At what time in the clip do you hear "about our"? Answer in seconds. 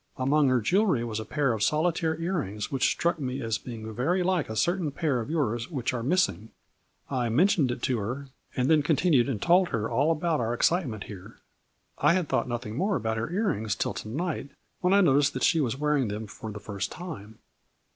10.11-10.55